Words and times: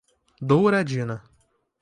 Douradina 0.41 1.21